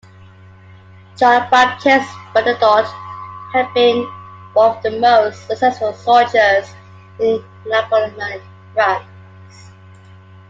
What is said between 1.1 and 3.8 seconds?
Jean-Baptiste Bernadotte had